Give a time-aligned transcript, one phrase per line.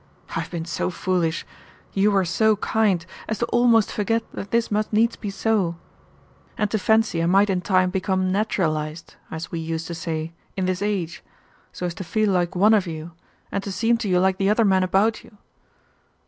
[0.35, 1.45] I have been so foolish,
[1.93, 5.75] you were so kind, as to almost forget that this must needs be so,
[6.57, 10.65] and to fancy I might in time become naturalized, as we used to say, in
[10.65, 11.23] this age,
[11.71, 13.11] so as to feel like one of you
[13.51, 15.37] and to seem to you like the other men about you.